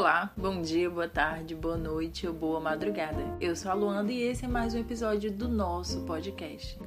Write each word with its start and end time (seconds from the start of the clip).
Olá, 0.00 0.32
bom 0.34 0.62
dia, 0.62 0.88
boa 0.88 1.06
tarde, 1.06 1.54
boa 1.54 1.76
noite 1.76 2.26
ou 2.26 2.32
boa 2.32 2.58
madrugada. 2.58 3.22
Eu 3.38 3.54
sou 3.54 3.70
a 3.70 3.74
Luanda 3.74 4.10
e 4.10 4.22
esse 4.22 4.46
é 4.46 4.48
mais 4.48 4.72
um 4.72 4.78
episódio 4.78 5.30
do 5.30 5.46
nosso 5.46 6.00
podcast. 6.06 6.78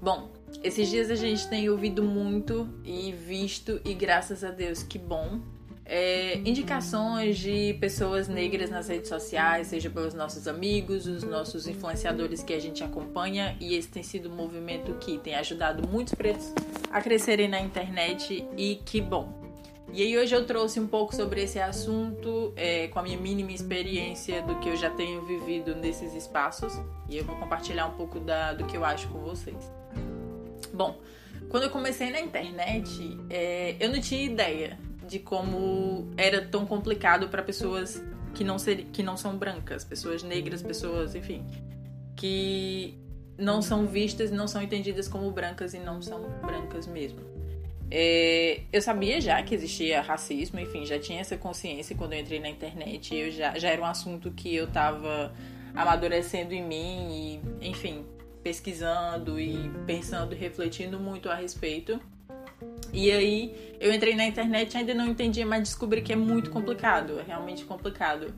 Bom, 0.00 0.30
esses 0.64 0.88
dias 0.88 1.10
a 1.10 1.14
gente 1.14 1.46
tem 1.46 1.68
ouvido 1.68 2.02
muito 2.02 2.66
e 2.82 3.12
visto, 3.12 3.82
e 3.84 3.92
graças 3.92 4.42
a 4.42 4.50
Deus 4.50 4.82
que 4.82 4.98
bom, 4.98 5.42
é, 5.84 6.38
indicações 6.38 7.36
de 7.36 7.74
pessoas 7.74 8.28
negras 8.28 8.70
nas 8.70 8.88
redes 8.88 9.10
sociais, 9.10 9.66
seja 9.66 9.90
pelos 9.90 10.14
nossos 10.14 10.48
amigos, 10.48 11.06
os 11.06 11.24
nossos 11.24 11.68
influenciadores 11.68 12.42
que 12.42 12.54
a 12.54 12.58
gente 12.58 12.82
acompanha, 12.82 13.58
e 13.60 13.74
esse 13.74 13.88
tem 13.88 14.02
sido 14.02 14.30
um 14.30 14.34
movimento 14.34 14.94
que 14.94 15.18
tem 15.18 15.34
ajudado 15.34 15.86
muitos 15.86 16.14
pretos 16.14 16.54
a 16.90 17.02
crescerem 17.02 17.46
na 17.46 17.60
internet 17.60 18.48
e 18.56 18.76
que 18.86 19.02
bom. 19.02 19.37
E 19.92 20.02
aí 20.02 20.18
hoje 20.18 20.34
eu 20.34 20.44
trouxe 20.44 20.78
um 20.78 20.86
pouco 20.86 21.14
sobre 21.14 21.42
esse 21.42 21.58
assunto, 21.58 22.52
é, 22.56 22.88
com 22.88 22.98
a 22.98 23.02
minha 23.02 23.18
mínima 23.18 23.52
experiência 23.52 24.42
do 24.42 24.58
que 24.60 24.68
eu 24.68 24.76
já 24.76 24.90
tenho 24.90 25.24
vivido 25.24 25.74
nesses 25.74 26.14
espaços. 26.14 26.72
E 27.08 27.16
eu 27.16 27.24
vou 27.24 27.36
compartilhar 27.36 27.86
um 27.86 27.96
pouco 27.96 28.20
da, 28.20 28.52
do 28.52 28.66
que 28.66 28.76
eu 28.76 28.84
acho 28.84 29.08
com 29.08 29.18
vocês. 29.20 29.70
Bom, 30.72 30.98
quando 31.48 31.64
eu 31.64 31.70
comecei 31.70 32.10
na 32.10 32.20
internet, 32.20 33.18
é, 33.30 33.76
eu 33.80 33.90
não 33.90 34.00
tinha 34.00 34.22
ideia 34.22 34.78
de 35.06 35.18
como 35.18 36.06
era 36.16 36.44
tão 36.44 36.66
complicado 36.66 37.28
para 37.28 37.42
pessoas 37.42 38.02
que 38.34 38.44
não, 38.44 38.58
ser, 38.58 38.84
que 38.92 39.02
não 39.02 39.16
são 39.16 39.36
brancas, 39.38 39.84
pessoas 39.84 40.22
negras, 40.22 40.62
pessoas, 40.62 41.14
enfim, 41.14 41.44
que 42.14 42.94
não 43.38 43.62
são 43.62 43.86
vistas, 43.86 44.30
não 44.30 44.46
são 44.46 44.60
entendidas 44.60 45.08
como 45.08 45.30
brancas 45.30 45.72
e 45.72 45.78
não 45.78 46.02
são 46.02 46.28
brancas 46.42 46.86
mesmo. 46.86 47.37
É, 47.90 48.60
eu 48.72 48.82
sabia 48.82 49.20
já 49.20 49.42
que 49.42 49.54
existia 49.54 50.02
racismo, 50.02 50.60
enfim, 50.60 50.84
já 50.84 50.98
tinha 50.98 51.20
essa 51.20 51.36
consciência 51.36 51.96
quando 51.96 52.12
eu 52.12 52.20
entrei 52.20 52.38
na 52.38 52.48
internet. 52.48 53.14
Eu 53.14 53.30
já, 53.30 53.58
já 53.58 53.70
era 53.70 53.80
um 53.80 53.86
assunto 53.86 54.30
que 54.30 54.54
eu 54.54 54.64
estava 54.64 55.32
amadurecendo 55.74 56.52
em 56.52 56.62
mim 56.62 57.40
e, 57.60 57.68
enfim, 57.68 58.04
pesquisando 58.42 59.40
e 59.40 59.70
pensando 59.86 60.34
refletindo 60.34 60.98
muito 60.98 61.30
a 61.30 61.34
respeito. 61.34 62.00
E 62.92 63.10
aí 63.10 63.76
eu 63.80 63.92
entrei 63.92 64.14
na 64.14 64.26
internet 64.26 64.76
ainda 64.76 64.94
não 64.94 65.06
entendia, 65.06 65.46
mas 65.46 65.62
descobri 65.62 66.02
que 66.02 66.12
é 66.12 66.16
muito 66.16 66.50
complicado, 66.50 67.20
é 67.20 67.22
realmente 67.22 67.64
complicado. 67.64 68.34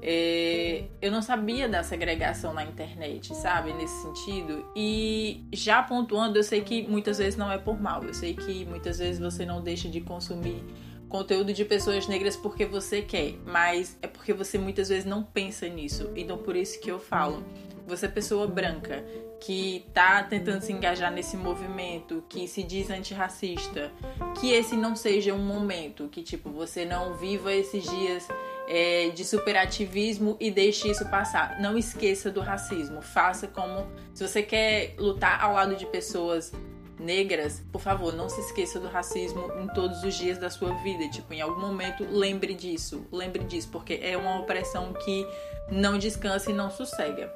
É, 0.00 0.84
eu 1.02 1.10
não 1.10 1.20
sabia 1.20 1.68
da 1.68 1.82
segregação 1.82 2.54
na 2.54 2.64
internet, 2.64 3.34
sabe? 3.34 3.72
Nesse 3.72 4.02
sentido. 4.02 4.70
E 4.76 5.44
já 5.52 5.82
pontuando, 5.82 6.38
eu 6.38 6.44
sei 6.44 6.60
que 6.60 6.86
muitas 6.86 7.18
vezes 7.18 7.36
não 7.36 7.50
é 7.50 7.58
por 7.58 7.80
mal. 7.80 8.04
Eu 8.04 8.14
sei 8.14 8.34
que 8.34 8.64
muitas 8.64 8.98
vezes 8.98 9.20
você 9.20 9.44
não 9.44 9.60
deixa 9.60 9.88
de 9.88 10.00
consumir 10.00 10.64
conteúdo 11.08 11.52
de 11.52 11.64
pessoas 11.64 12.06
negras 12.06 12.36
porque 12.36 12.66
você 12.66 13.00
quer, 13.00 13.34
mas 13.46 13.96
é 14.02 14.06
porque 14.06 14.32
você 14.32 14.58
muitas 14.58 14.88
vezes 14.88 15.04
não 15.04 15.22
pensa 15.22 15.66
nisso. 15.68 16.10
Então 16.14 16.38
por 16.38 16.54
isso 16.54 16.80
que 16.80 16.90
eu 16.90 16.98
falo. 16.98 17.42
Você 17.86 18.04
é 18.04 18.08
pessoa 18.08 18.46
branca 18.46 19.02
que 19.40 19.86
tá 19.94 20.22
tentando 20.22 20.60
se 20.60 20.70
engajar 20.72 21.10
nesse 21.10 21.38
movimento, 21.38 22.22
que 22.28 22.46
se 22.46 22.62
diz 22.62 22.90
antirracista, 22.90 23.90
que 24.38 24.52
esse 24.52 24.76
não 24.76 24.94
seja 24.94 25.32
um 25.32 25.38
momento 25.38 26.06
que 26.08 26.22
tipo 26.22 26.50
você 26.50 26.84
não 26.84 27.14
viva 27.14 27.50
esses 27.50 27.84
dias 27.84 28.28
é, 28.68 29.08
de 29.08 29.24
superativismo 29.24 30.36
e 30.38 30.50
deixe 30.50 30.90
isso 30.90 31.08
passar. 31.08 31.58
Não 31.58 31.76
esqueça 31.78 32.30
do 32.30 32.40
racismo. 32.40 33.00
Faça 33.00 33.46
como. 33.48 33.86
Se 34.14 34.26
você 34.26 34.42
quer 34.42 34.94
lutar 34.98 35.42
ao 35.42 35.54
lado 35.54 35.74
de 35.74 35.86
pessoas 35.86 36.52
negras, 36.98 37.62
por 37.72 37.80
favor, 37.80 38.14
não 38.14 38.28
se 38.28 38.40
esqueça 38.40 38.78
do 38.78 38.88
racismo 38.88 39.50
em 39.62 39.68
todos 39.68 40.02
os 40.04 40.14
dias 40.14 40.36
da 40.36 40.50
sua 40.50 40.74
vida. 40.82 41.08
Tipo, 41.08 41.32
em 41.32 41.40
algum 41.40 41.60
momento, 41.60 42.06
lembre 42.10 42.52
disso. 42.54 43.06
Lembre 43.10 43.42
disso, 43.44 43.68
porque 43.72 43.98
é 44.02 44.16
uma 44.16 44.40
opressão 44.40 44.92
que 44.92 45.26
não 45.70 45.98
descansa 45.98 46.50
e 46.50 46.54
não 46.54 46.70
sossega. 46.70 47.32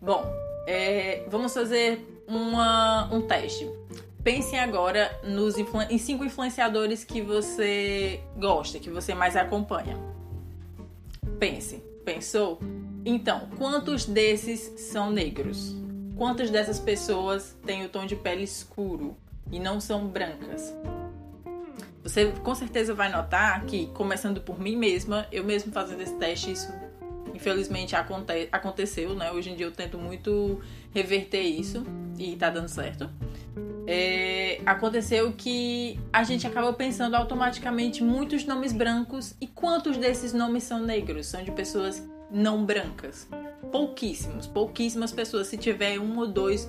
Bom, 0.00 0.24
é, 0.66 1.24
vamos 1.28 1.54
fazer 1.54 2.04
uma, 2.26 3.08
um 3.12 3.22
teste. 3.22 3.70
Pense 4.22 4.54
agora 4.54 5.10
nos 5.24 5.56
em 5.58 5.98
cinco 5.98 6.24
influenciadores 6.24 7.02
que 7.02 7.20
você 7.20 8.20
gosta, 8.36 8.78
que 8.78 8.88
você 8.88 9.14
mais 9.14 9.34
acompanha. 9.34 9.98
Pense. 11.40 11.82
Pensou? 12.04 12.60
Então, 13.04 13.48
quantos 13.58 14.06
desses 14.06 14.80
são 14.80 15.10
negros? 15.10 15.74
Quantas 16.16 16.50
dessas 16.50 16.78
pessoas 16.78 17.56
têm 17.66 17.84
o 17.84 17.88
tom 17.88 18.06
de 18.06 18.14
pele 18.14 18.44
escuro 18.44 19.16
e 19.50 19.58
não 19.58 19.80
são 19.80 20.06
brancas? 20.06 20.72
Você 22.04 22.26
com 22.44 22.54
certeza 22.54 22.94
vai 22.94 23.10
notar 23.10 23.64
que, 23.64 23.86
começando 23.88 24.40
por 24.40 24.58
mim 24.58 24.76
mesma, 24.76 25.26
eu 25.32 25.42
mesmo 25.42 25.72
fazendo 25.72 26.00
esse 26.00 26.14
teste, 26.14 26.52
isso 26.52 26.72
infelizmente 27.34 27.96
aconte 27.96 28.48
aconteceu, 28.52 29.14
né? 29.14 29.32
Hoje 29.32 29.50
em 29.50 29.56
dia 29.56 29.66
eu 29.66 29.72
tento 29.72 29.98
muito 29.98 30.60
reverter 30.92 31.42
isso 31.42 31.84
e 32.18 32.36
tá 32.36 32.50
dando 32.50 32.68
certo 32.68 33.10
é, 33.86 34.60
aconteceu 34.64 35.32
que 35.32 35.98
a 36.12 36.22
gente 36.22 36.46
acaba 36.46 36.72
pensando 36.72 37.14
automaticamente 37.14 38.02
muitos 38.02 38.44
nomes 38.44 38.72
brancos 38.72 39.34
e 39.40 39.46
quantos 39.46 39.96
desses 39.96 40.32
nomes 40.32 40.62
são 40.62 40.80
negros? 40.80 41.26
São 41.26 41.42
de 41.42 41.50
pessoas 41.50 42.02
não 42.30 42.64
brancas. 42.64 43.28
Pouquíssimos, 43.70 44.46
pouquíssimas 44.46 45.12
pessoas, 45.12 45.48
se 45.48 45.56
tiver 45.56 45.98
um 45.98 46.18
ou 46.18 46.26
dois 46.26 46.68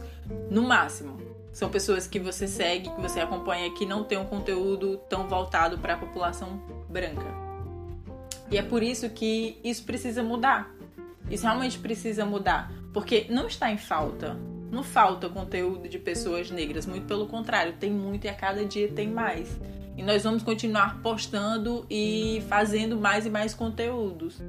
no 0.50 0.64
máximo. 0.64 1.22
São 1.52 1.70
pessoas 1.70 2.08
que 2.08 2.20
você 2.20 2.48
segue, 2.48 2.90
que 2.90 3.02
você 3.02 3.20
acompanha, 3.20 3.72
que 3.74 3.86
não 3.86 4.04
tem 4.04 4.18
um 4.18 4.26
conteúdo 4.26 4.98
tão 5.08 5.28
voltado 5.28 5.78
para 5.78 5.94
a 5.94 5.98
população 5.98 6.60
branca. 6.90 7.28
E 8.50 8.58
é 8.58 8.64
por 8.64 8.82
isso 8.82 9.10
que 9.10 9.60
isso 9.64 9.84
precisa 9.84 10.24
mudar. 10.24 10.74
Isso 11.30 11.44
realmente 11.44 11.78
precisa 11.78 12.26
mudar. 12.26 12.72
Porque 12.92 13.28
não 13.30 13.48
está 13.48 13.72
em 13.72 13.78
falta 13.78 14.38
não 14.74 14.84
falta 14.84 15.30
conteúdo 15.30 15.88
de 15.88 16.00
pessoas 16.00 16.50
negras, 16.50 16.86
muito 16.86 17.06
pelo 17.06 17.28
contrário, 17.28 17.74
tem 17.74 17.92
muito 17.92 18.26
e 18.26 18.28
a 18.28 18.34
cada 18.34 18.66
dia 18.66 18.88
tem 18.90 19.08
mais. 19.08 19.60
E 19.96 20.02
nós 20.02 20.24
vamos 20.24 20.42
continuar 20.42 21.02
postando 21.02 21.86
e 21.90 22.44
fazendo 22.50 22.98
mais 22.98 23.26
e 23.26 23.30
mais 23.30 23.54
conteúdos. 23.54 24.42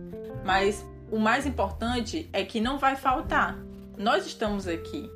Mas 0.44 0.84
o 1.10 1.18
mais 1.18 1.46
importante 1.46 2.28
é 2.32 2.42
que 2.44 2.60
não 2.60 2.78
vai 2.78 2.96
faltar. 2.96 3.58
Nós 3.98 4.26
estamos 4.26 4.66
aqui. 4.66 5.08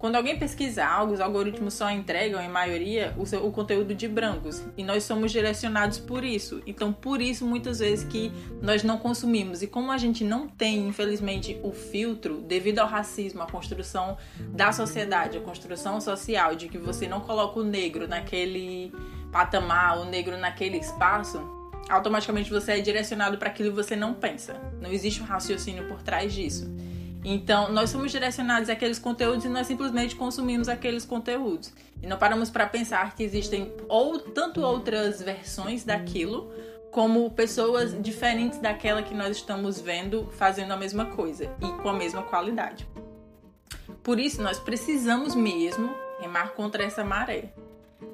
Quando 0.00 0.16
alguém 0.16 0.38
pesquisa 0.38 0.82
algo, 0.82 1.12
os 1.12 1.20
algoritmos 1.20 1.74
só 1.74 1.90
entregam, 1.90 2.40
em 2.40 2.48
maioria, 2.48 3.14
o, 3.18 3.26
seu, 3.26 3.46
o, 3.46 3.52
conteúdo 3.52 3.94
de 3.94 4.08
brancos. 4.08 4.64
E 4.74 4.82
nós 4.82 5.04
somos 5.04 5.30
direcionados 5.30 5.98
por 5.98 6.24
isso. 6.24 6.62
Então, 6.66 6.90
por 6.90 7.20
isso, 7.20 7.44
muitas 7.44 7.80
vezes 7.80 8.02
que 8.02 8.32
nós 8.62 8.82
não 8.82 8.96
consumimos. 8.96 9.60
E 9.60 9.66
como 9.66 9.92
a 9.92 9.98
gente 9.98 10.24
não 10.24 10.48
tem, 10.48 10.88
infelizmente, 10.88 11.60
o 11.62 11.70
filtro, 11.70 12.40
devido 12.40 12.78
ao 12.78 12.88
racismo, 12.88 13.42
a 13.42 13.46
construção 13.46 14.16
da 14.48 14.72
sociedade, 14.72 15.36
a 15.36 15.42
construção 15.42 16.00
social, 16.00 16.56
de 16.56 16.68
que 16.68 16.78
você 16.78 17.06
não 17.06 17.20
coloca 17.20 17.60
o 17.60 17.62
negro 17.62 18.08
naquele 18.08 18.90
patamar, 19.30 20.00
o 20.00 20.06
negro 20.06 20.38
naquele 20.38 20.78
espaço, 20.78 21.46
automaticamente 21.90 22.48
você 22.48 22.72
é 22.72 22.80
direcionado 22.80 23.36
para 23.36 23.50
aquilo 23.50 23.68
que 23.68 23.76
você 23.76 23.94
não 23.94 24.14
pensa. 24.14 24.54
Não 24.80 24.90
existe 24.90 25.20
um 25.20 25.26
raciocínio 25.26 25.86
por 25.88 26.00
trás 26.00 26.32
disso. 26.32 26.74
Então, 27.24 27.70
nós 27.70 27.90
somos 27.90 28.10
direcionados 28.10 28.68
àqueles 28.70 28.98
conteúdos 28.98 29.44
e 29.44 29.48
nós 29.48 29.66
simplesmente 29.66 30.16
consumimos 30.16 30.68
aqueles 30.68 31.04
conteúdos. 31.04 31.72
E 32.02 32.06
não 32.06 32.16
paramos 32.16 32.48
para 32.48 32.66
pensar 32.66 33.14
que 33.14 33.22
existem 33.22 33.72
ou 33.88 34.18
tanto 34.18 34.62
outras 34.62 35.20
versões 35.20 35.84
daquilo, 35.84 36.50
como 36.90 37.30
pessoas 37.30 37.94
diferentes 38.02 38.58
daquela 38.58 39.02
que 39.02 39.14
nós 39.14 39.36
estamos 39.36 39.80
vendo 39.80 40.28
fazendo 40.32 40.72
a 40.72 40.76
mesma 40.76 41.06
coisa 41.06 41.44
e 41.60 41.82
com 41.82 41.88
a 41.88 41.92
mesma 41.92 42.22
qualidade. 42.22 42.88
Por 44.02 44.18
isso, 44.18 44.42
nós 44.42 44.58
precisamos 44.58 45.34
mesmo 45.34 45.94
remar 46.20 46.52
contra 46.54 46.82
essa 46.82 47.04
maré. 47.04 47.52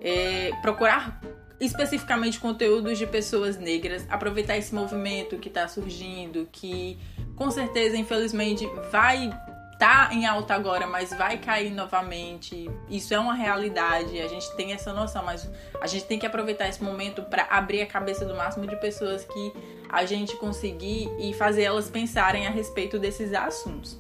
É, 0.01 0.51
procurar 0.61 1.21
especificamente 1.59 2.39
conteúdos 2.39 2.99
de 2.99 3.07
pessoas 3.07 3.57
negras, 3.57 4.05
aproveitar 4.11 4.59
esse 4.59 4.75
movimento 4.75 5.39
que 5.39 5.49
está 5.49 5.67
surgindo, 5.69 6.47
que 6.53 6.99
com 7.37 7.51
certeza, 7.51 7.97
infelizmente, 7.97 8.67
vai 8.91 9.31
tá 9.79 10.09
em 10.11 10.25
alta 10.25 10.55
agora, 10.55 10.87
mas 10.87 11.11
vai 11.11 11.39
cair 11.39 11.71
novamente. 11.71 12.71
Isso 12.89 13.13
é 13.13 13.19
uma 13.19 13.35
realidade, 13.35 14.19
a 14.21 14.27
gente 14.27 14.51
tem 14.57 14.73
essa 14.73 14.93
noção, 14.93 15.23
mas 15.23 15.49
a 15.81 15.87
gente 15.87 16.07
tem 16.07 16.19
que 16.19 16.27
aproveitar 16.27 16.67
esse 16.69 16.83
momento 16.83 17.23
para 17.23 17.47
abrir 17.51 17.83
a 17.83 17.87
cabeça 17.87 18.25
do 18.25 18.35
máximo 18.35 18.67
de 18.67 18.75
pessoas 18.77 19.25
que 19.25 19.53
a 19.89 20.05
gente 20.07 20.35
conseguir 20.37 21.11
e 21.19 21.33
fazer 21.35 21.65
elas 21.65 21.91
pensarem 21.91 22.47
a 22.47 22.51
respeito 22.51 22.99
desses 22.99 23.33
assuntos. 23.35 23.99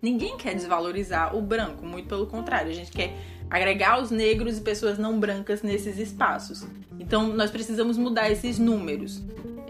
Ninguém 0.00 0.36
quer 0.36 0.54
desvalorizar 0.54 1.34
o 1.34 1.40
branco, 1.40 1.86
muito 1.86 2.08
pelo 2.08 2.26
contrário, 2.26 2.70
a 2.70 2.74
gente 2.74 2.90
quer 2.90 3.14
agregar 3.48 4.00
os 4.00 4.10
negros 4.10 4.58
e 4.58 4.60
pessoas 4.60 4.98
não 4.98 5.18
brancas 5.18 5.62
nesses 5.62 5.98
espaços. 5.98 6.66
Então, 6.98 7.28
nós 7.28 7.50
precisamos 7.50 7.96
mudar 7.96 8.30
esses 8.30 8.58
números 8.58 9.22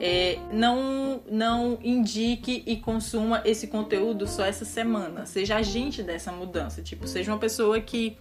é, 0.04 0.36
não, 0.52 1.22
não 1.30 1.78
indique 1.80 2.64
e 2.66 2.76
consuma 2.76 3.40
esse 3.44 3.68
conteúdo 3.68 4.26
só 4.26 4.44
essa 4.44 4.64
semana. 4.64 5.24
Seja 5.26 5.56
agente 5.58 6.02
dessa 6.02 6.32
mudança. 6.32 6.82
Tipo, 6.82 7.06
seja 7.06 7.30
uma 7.30 7.38
pessoa 7.38 7.80
que 7.80 8.18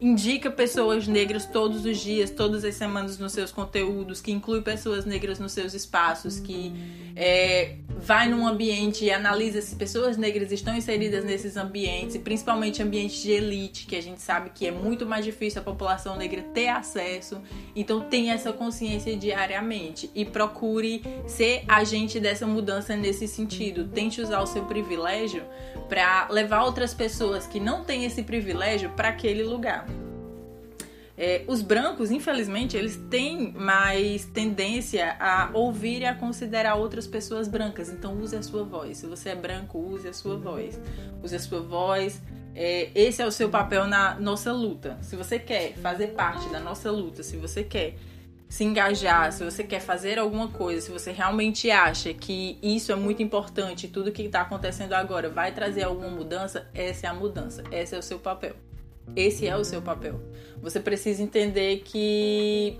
indica 0.00 0.50
pessoas 0.50 1.06
negras 1.06 1.44
todos 1.44 1.84
os 1.84 1.98
dias, 1.98 2.30
todas 2.30 2.64
as 2.64 2.74
semanas 2.74 3.18
nos 3.18 3.32
seus 3.32 3.52
conteúdos, 3.52 4.20
que 4.20 4.32
inclui 4.32 4.62
pessoas 4.62 5.04
negras 5.04 5.38
nos 5.38 5.52
seus 5.52 5.74
espaços, 5.74 6.40
que 6.40 6.72
é, 7.14 7.76
vai 7.98 8.28
num 8.28 8.46
ambiente 8.46 9.04
e 9.04 9.10
analisa 9.10 9.60
se 9.60 9.76
pessoas 9.76 10.16
negras 10.16 10.50
estão 10.50 10.74
inseridas 10.74 11.22
nesses 11.22 11.54
ambientes, 11.56 12.14
e 12.14 12.18
principalmente 12.18 12.82
ambientes 12.82 13.22
de 13.22 13.30
elite, 13.30 13.86
que 13.86 13.94
a 13.94 14.00
gente 14.00 14.22
sabe 14.22 14.50
que 14.54 14.66
é 14.66 14.70
muito 14.70 15.04
mais 15.04 15.22
difícil 15.22 15.60
a 15.60 15.64
população 15.64 16.16
negra 16.16 16.42
ter 16.54 16.68
acesso. 16.68 17.38
Então 17.76 18.00
tenha 18.00 18.32
essa 18.32 18.54
consciência 18.54 19.14
diariamente 19.14 20.10
e 20.14 20.24
procure 20.24 21.02
ser 21.26 21.62
agente 21.68 22.18
dessa 22.18 22.46
mudança 22.46 22.96
nesse 22.96 23.28
sentido. 23.28 23.84
Tente 23.88 24.22
usar 24.22 24.40
o 24.40 24.46
seu 24.46 24.64
privilégio 24.64 25.42
para 25.90 26.28
levar 26.30 26.62
outras 26.64 26.94
pessoas 26.94 27.46
que 27.46 27.60
não 27.60 27.84
têm 27.84 28.04
esse 28.04 28.22
privilégio 28.22 28.90
para 28.90 29.08
aquele 29.08 29.42
lugar. 29.42 29.89
É, 31.22 31.44
os 31.46 31.60
brancos, 31.60 32.10
infelizmente, 32.10 32.78
eles 32.78 32.96
têm 33.10 33.52
mais 33.52 34.24
tendência 34.24 35.16
a 35.20 35.50
ouvir 35.52 36.00
e 36.00 36.06
a 36.06 36.14
considerar 36.14 36.76
outras 36.76 37.06
pessoas 37.06 37.46
brancas. 37.46 37.90
Então, 37.90 38.18
use 38.18 38.34
a 38.34 38.42
sua 38.42 38.64
voz. 38.64 38.96
Se 38.96 39.06
você 39.06 39.28
é 39.28 39.34
branco, 39.34 39.78
use 39.78 40.08
a 40.08 40.14
sua 40.14 40.38
voz. 40.38 40.80
Use 41.22 41.36
a 41.36 41.38
sua 41.38 41.60
voz. 41.60 42.22
É, 42.54 42.90
esse 42.94 43.20
é 43.20 43.26
o 43.26 43.30
seu 43.30 43.50
papel 43.50 43.86
na 43.86 44.14
nossa 44.14 44.50
luta. 44.50 44.96
Se 45.02 45.14
você 45.14 45.38
quer 45.38 45.74
fazer 45.74 46.06
parte 46.14 46.48
da 46.48 46.58
nossa 46.58 46.90
luta, 46.90 47.22
se 47.22 47.36
você 47.36 47.62
quer 47.62 47.96
se 48.48 48.64
engajar, 48.64 49.30
se 49.30 49.44
você 49.44 49.62
quer 49.62 49.80
fazer 49.80 50.18
alguma 50.18 50.48
coisa, 50.48 50.80
se 50.80 50.90
você 50.90 51.12
realmente 51.12 51.70
acha 51.70 52.14
que 52.14 52.58
isso 52.62 52.92
é 52.92 52.96
muito 52.96 53.22
importante, 53.22 53.88
tudo 53.88 54.10
que 54.10 54.22
está 54.22 54.40
acontecendo 54.40 54.94
agora 54.94 55.28
vai 55.28 55.52
trazer 55.52 55.82
alguma 55.82 56.08
mudança, 56.08 56.66
essa 56.72 57.08
é 57.08 57.10
a 57.10 57.14
mudança, 57.14 57.62
esse 57.70 57.94
é 57.94 57.98
o 57.98 58.02
seu 58.02 58.18
papel. 58.18 58.69
Esse 59.14 59.46
é 59.46 59.56
o 59.56 59.64
seu 59.64 59.82
papel. 59.82 60.20
Você 60.62 60.78
precisa 60.80 61.22
entender 61.22 61.82
que 61.84 62.78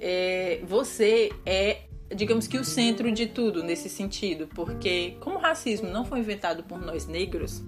é, 0.00 0.60
você 0.64 1.30
é, 1.46 1.82
digamos 2.14 2.46
que, 2.46 2.58
o 2.58 2.64
centro 2.64 3.10
de 3.10 3.26
tudo 3.26 3.62
nesse 3.62 3.88
sentido, 3.88 4.48
porque 4.54 5.16
como 5.20 5.36
o 5.36 5.40
racismo 5.40 5.88
não 5.88 6.04
foi 6.04 6.20
inventado 6.20 6.62
por 6.64 6.80
nós 6.80 7.06
negros, 7.06 7.62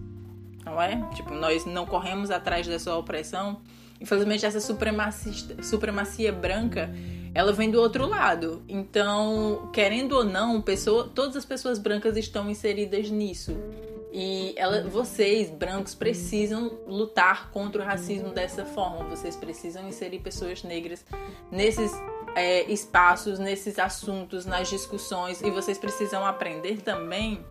não 0.64 0.80
é? 0.80 1.08
Tipo, 1.14 1.34
nós 1.34 1.64
não 1.64 1.86
corremos 1.86 2.30
atrás 2.30 2.66
da 2.66 2.78
sua 2.78 2.96
opressão. 2.96 3.60
Infelizmente, 4.00 4.44
essa 4.44 4.60
supremacia, 4.60 5.62
supremacia 5.62 6.32
branca, 6.32 6.90
ela 7.34 7.52
vem 7.52 7.70
do 7.70 7.80
outro 7.80 8.06
lado. 8.06 8.62
Então, 8.68 9.70
querendo 9.72 10.12
ou 10.12 10.24
não, 10.24 10.60
pessoa, 10.60 11.10
todas 11.14 11.36
as 11.36 11.44
pessoas 11.44 11.78
brancas 11.78 12.16
estão 12.16 12.50
inseridas 12.50 13.10
nisso. 13.10 13.56
E 14.16 14.54
ela, 14.56 14.88
vocês, 14.88 15.50
brancos, 15.50 15.92
precisam 15.92 16.78
lutar 16.86 17.50
contra 17.50 17.82
o 17.82 17.84
racismo 17.84 18.30
dessa 18.30 18.64
forma. 18.64 19.02
Vocês 19.08 19.34
precisam 19.34 19.88
inserir 19.88 20.20
pessoas 20.20 20.62
negras 20.62 21.04
nesses 21.50 21.90
é, 22.36 22.62
espaços, 22.70 23.40
nesses 23.40 23.76
assuntos, 23.76 24.46
nas 24.46 24.70
discussões. 24.70 25.42
E 25.42 25.50
vocês 25.50 25.78
precisam 25.78 26.24
aprender 26.24 26.80
também 26.80 27.44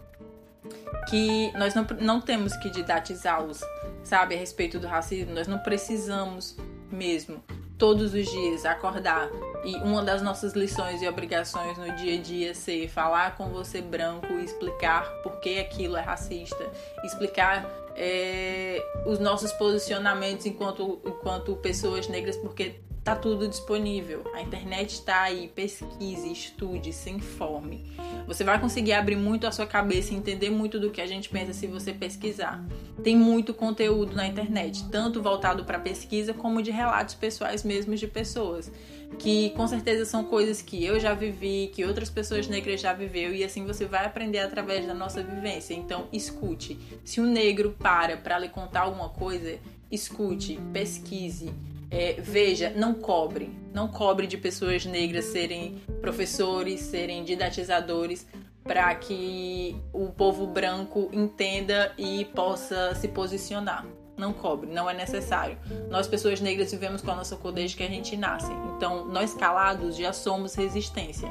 que 1.10 1.51
nós 1.57 1.75
não, 1.75 1.86
não 2.00 2.21
temos 2.21 2.56
que 2.56 2.69
didatizá-los, 2.69 3.60
sabe, 4.01 4.33
a 4.33 4.38
respeito 4.38 4.80
do 4.80 4.88
racismo. 4.88 5.33
Nós 5.33 5.50
não 5.50 5.60
precisamos 5.60 6.56
mesmo 6.89 7.44
todos 7.77 8.13
os 8.13 8.25
dias 8.31 8.65
acordar 8.65 9.30
e 9.63 9.75
uma 9.77 10.04
das 10.04 10.21
nossas 10.21 10.54
lições 10.54 11.01
e 11.01 11.07
obrigações 11.07 11.77
no 11.77 11.95
dia 11.95 12.18
a 12.18 12.21
dia 12.21 12.54
ser 12.54 12.88
falar 12.89 13.36
com 13.38 13.50
você 13.50 13.81
branco 13.81 14.33
e 14.33 14.44
explicar 14.44 15.10
por 15.21 15.39
que 15.39 15.60
aquilo 15.60 15.95
é 15.95 16.01
racista, 16.01 16.69
explicar 17.04 17.69
é, 17.95 18.81
os 19.06 19.19
nossos 19.19 19.51
posicionamentos 19.54 20.45
enquanto, 20.45 21.00
enquanto 21.06 21.56
pessoas 21.57 22.07
negras, 22.07 22.38
porque 22.38 22.81
Tá 23.04 23.18
tudo 23.18 23.50
disponível. 23.50 24.24
A 24.33 24.42
internet 24.42 24.94
está 24.94 25.24
aí. 25.24 25.50
Pesquise, 25.50 26.31
estude, 26.31 26.94
se 26.94 27.10
informe. 27.10 27.94
Você 28.25 28.44
vai 28.44 28.60
conseguir 28.60 28.94
abrir 28.94 29.16
muito 29.16 29.46
a 29.46 29.52
sua 29.52 29.66
cabeça 29.66 30.14
e 30.14 30.18
entender 30.18 30.50
muito 30.50 30.80
do 30.80 30.90
que 30.90 31.02
a 31.02 31.06
gente 31.06 31.30
pensa 31.30 31.54
se 31.54 31.68
você 31.68 31.92
pesquisar. 31.92 32.64
Tem 33.04 33.16
muito 33.16 33.54
conteúdo 33.54 34.16
na 34.16 34.25
internet, 34.25 34.88
tanto 34.90 35.22
voltado 35.22 35.66
para 35.66 35.80
pesquisa 35.80 36.34
como 36.34 36.62
de 36.62 36.72
relatos 36.72 37.16
pessoais 37.16 37.64
mesmos 37.64 38.00
de 38.00 38.08
pessoas, 38.08 38.72
que 39.20 39.50
com 39.52 39.68
certeza 39.68 40.06
são 40.06 40.24
coisas 40.24 40.62
que 40.62 40.84
eu 40.84 41.00
já 41.00 41.14
vivi, 41.14 41.70
que 41.74 41.84
outras 41.84 42.10
pessoas 42.10 42.48
negras 42.48 42.80
já 42.80 42.94
viveu 42.94 43.34
e 43.34 43.44
assim 43.44 43.66
você 43.66 43.86
vai 43.86 44.06
aprender 44.06 44.40
através 44.40 44.88
da 44.88 44.94
nossa 44.94 45.22
vivência. 45.22 45.74
Então, 45.74 46.08
escute. 46.14 46.80
Se 47.04 47.20
um 47.20 47.25
negro 47.25 47.75
para 47.78 48.16
para 48.16 48.40
lhe 48.40 48.50
contar 48.50 48.81
alguma 48.81 49.10
coisa, 49.10 49.58
escute, 49.92 50.58
pesquise 50.72 51.52
é, 51.94 52.16
veja, 52.19 52.72
não 52.75 52.95
cobre. 52.95 53.56
Não 53.72 53.88
cobre 53.88 54.25
de 54.25 54.36
pessoas 54.36 54.84
negras 54.84 55.25
serem 55.25 55.80
professores, 56.01 56.81
serem 56.81 57.24
didatizadores, 57.24 58.25
para 58.63 58.94
que 58.95 59.75
o 59.94 60.07
povo 60.07 60.48
branco 60.48 61.10
entenda 61.13 61.94
e 61.95 62.25
possa 62.25 62.95
se 62.95 63.07
posicionar. 63.07 63.86
Não 64.18 64.34
cobre, 64.34 64.72
não 64.72 64.90
é 64.90 64.94
necessário. 64.94 65.57
Nós, 65.90 66.07
pessoas 66.07 66.42
negras, 66.42 66.72
vivemos 66.72 67.01
com 67.01 67.12
a 67.12 67.16
nossa 67.16 67.36
cor 67.36 67.51
desde 67.51 67.78
que 67.78 67.84
a 67.84 67.88
gente 67.88 68.18
nasce. 68.18 68.51
Então, 68.75 69.06
nós 69.06 69.36
calados 69.36 69.96
já 69.96 70.12
somos 70.13 70.56
resistência. 70.56 71.30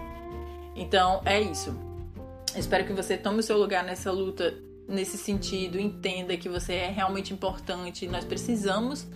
Então, 0.77 1.23
é 1.25 1.41
isso. 1.41 1.77
Espero 2.57 2.85
que 2.85 2.93
você 2.93 3.17
tome 3.17 3.41
o 3.41 3.43
seu 3.43 3.59
lugar 3.59 3.83
nessa 3.83 4.13
luta 4.13 4.55
nesse 4.89 5.17
sentido, 5.17 5.79
entenda 5.81 6.37
que 6.37 6.49
você 6.49 6.75
é 6.75 6.89
realmente 6.89 7.33
importante. 7.33 8.07
Nós 8.07 8.25
precisamos 8.25 9.07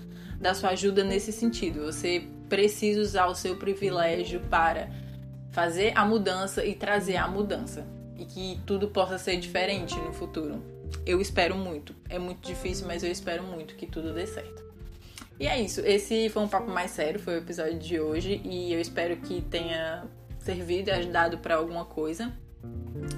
da 0.40 0.54
sua 0.54 0.70
ajuda 0.70 1.02
nesse 1.02 1.32
sentido. 1.32 1.84
Você 1.84 2.24
precisa 2.48 3.00
usar 3.00 3.26
o 3.26 3.34
seu 3.34 3.56
privilégio 3.56 4.40
para 4.48 4.88
fazer 5.50 5.92
a 5.96 6.04
mudança 6.04 6.64
e 6.64 6.74
trazer 6.74 7.16
a 7.16 7.28
mudança. 7.28 7.86
E 8.16 8.24
que 8.24 8.60
tudo 8.66 8.88
possa 8.88 9.18
ser 9.18 9.36
diferente 9.36 9.94
no 9.96 10.12
futuro. 10.12 10.62
Eu 11.04 11.20
espero 11.20 11.56
muito. 11.56 11.94
É 12.08 12.18
muito 12.18 12.46
difícil, 12.46 12.86
mas 12.86 13.02
eu 13.02 13.10
espero 13.10 13.42
muito 13.42 13.74
que 13.74 13.86
tudo 13.86 14.12
dê 14.14 14.26
certo. 14.26 14.64
E 15.38 15.46
é 15.46 15.60
isso. 15.60 15.80
Esse 15.80 16.28
foi 16.30 16.42
um 16.42 16.48
papo 16.48 16.70
mais 16.70 16.90
sério, 16.90 17.20
foi 17.20 17.34
o 17.34 17.38
episódio 17.38 17.78
de 17.78 18.00
hoje. 18.00 18.40
E 18.44 18.72
eu 18.72 18.80
espero 18.80 19.16
que 19.18 19.42
tenha 19.42 20.04
servido 20.38 20.90
e 20.90 20.92
ajudado 20.92 21.38
para 21.38 21.56
alguma 21.56 21.84
coisa. 21.84 22.32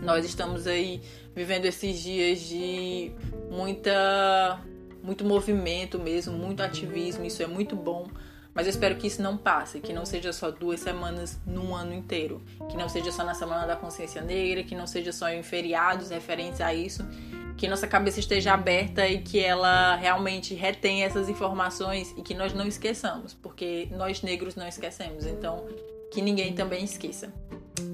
Nós 0.03 0.25
estamos 0.25 0.67
aí 0.67 1.01
vivendo 1.35 1.67
esses 1.67 2.01
dias 2.01 2.41
de 2.41 3.13
muita 3.51 4.61
muito 5.09 5.25
movimento 5.25 5.99
mesmo, 5.99 6.37
muito 6.37 6.63
ativismo, 6.63 7.25
isso 7.25 7.43
é 7.43 7.47
muito 7.47 7.75
bom. 7.75 8.07
Mas 8.53 8.67
eu 8.67 8.71
espero 8.71 8.97
que 8.97 9.07
isso 9.07 9.23
não 9.23 9.39
passe, 9.39 9.81
que 9.81 9.91
não 9.91 10.05
seja 10.05 10.35
só 10.35 10.51
duas 10.51 10.81
semanas 10.81 11.39
num 11.47 11.75
ano 11.75 11.95
inteiro, 11.95 12.43
que 12.69 12.77
não 12.77 12.91
seja 12.91 13.11
só 13.11 13.25
na 13.25 13.33
Semana 13.33 13.67
da 13.67 13.75
Consciência 13.75 14.21
Negra, 14.21 14.63
que 14.63 14.75
não 14.75 14.87
seja 14.87 15.11
só 15.11 15.31
em 15.31 15.43
feriados 15.43 16.11
referentes 16.11 16.61
a 16.61 16.75
isso, 16.75 17.07
que 17.57 17.67
nossa 17.67 17.87
cabeça 17.87 18.21
esteja 18.21 18.53
aberta 18.53 19.09
e 19.09 19.23
que 19.23 19.41
ela 19.41 19.97
realmente 19.97 20.55
retenha 20.55 21.07
essas 21.07 21.29
informações 21.31 22.13
e 22.19 22.23
que 22.23 22.35
nós 22.35 22.53
não 22.53 22.67
esqueçamos, 22.67 23.33
porque 23.33 23.89
nós 23.93 24.21
negros 24.21 24.57
não 24.57 24.69
esquecemos, 24.69 25.25
então 25.25 25.65
que 26.13 26.21
ninguém 26.21 26.53
também 26.53 26.85
esqueça. 26.85 27.33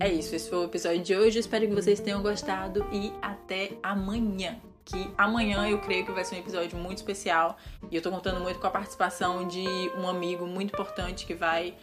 É 0.00 0.12
isso, 0.12 0.34
esse 0.34 0.48
foi 0.48 0.58
o 0.58 0.64
episódio 0.64 1.02
de 1.02 1.14
hoje. 1.14 1.38
Espero 1.38 1.66
que 1.66 1.74
vocês 1.74 2.00
tenham 2.00 2.22
gostado 2.22 2.86
e 2.92 3.12
até 3.22 3.72
amanhã 3.82 4.60
que 4.84 5.10
amanhã 5.16 5.66
eu 5.68 5.78
creio 5.78 6.04
que 6.04 6.12
vai 6.12 6.24
ser 6.24 6.36
um 6.36 6.38
episódio 6.38 6.76
muito 6.76 6.98
especial 6.98 7.56
e 7.90 7.96
eu 7.96 8.02
tô 8.02 8.10
contando 8.10 8.40
muito 8.40 8.60
com 8.60 8.66
a 8.66 8.70
participação 8.70 9.48
de 9.48 9.64
um 9.96 10.06
amigo 10.06 10.46
muito 10.46 10.74
importante 10.74 11.24
que 11.24 11.34
vai 11.34 11.74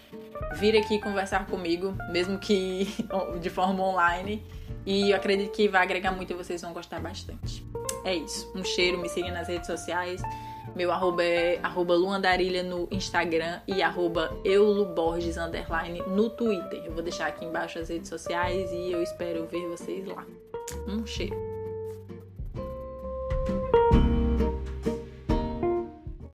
vir 0.56 0.78
aqui 0.78 1.00
conversar 1.00 1.48
comigo, 1.48 1.96
mesmo 2.12 2.38
que 2.38 2.88
de 3.42 3.50
forma 3.50 3.84
online. 3.84 4.44
E 4.86 5.12
eu 5.12 5.16
acredito 5.16 5.52
que 5.52 5.68
vai 5.68 5.82
agregar 5.82 6.12
muito 6.12 6.32
e 6.32 6.36
vocês 6.36 6.62
vão 6.62 6.74
gostar 6.74 7.00
bastante. 7.00 7.66
É 8.04 8.16
isso. 8.16 8.52
Um 8.56 8.64
cheiro, 8.64 8.98
me 8.98 9.10
sigam 9.10 9.32
nas 9.32 9.48
redes 9.48 9.68
sociais. 9.68 10.22
Meu 10.76 10.92
arroba 10.92 11.24
é 11.24 11.60
arroba 11.62 11.96
luandarilha 11.96 12.64
no 12.64 12.88
Instagram 12.92 13.60
e 13.68 13.82
arroba 13.82 14.32
euluborges 14.44 15.38
underline 15.38 16.02
no 16.08 16.30
Twitter. 16.30 16.84
Eu 16.86 16.94
vou 16.94 17.04
deixar 17.04 17.28
aqui 17.28 17.46
embaixo 17.46 17.80
as 17.80 17.90
redes 17.90 18.10
sociais 18.10 18.72
e 18.72 18.92
eu 18.92 19.02
espero 19.02 19.46
ver 19.48 19.68
vocês 19.68 20.06
lá. 20.08 20.26
Um 20.88 21.06
cheiro. 21.06 21.51